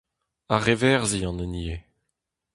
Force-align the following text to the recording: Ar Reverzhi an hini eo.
Ar 0.53 0.61
Reverzhi 0.65 1.21
an 1.29 1.41
hini 1.43 1.63
eo. 1.73 1.77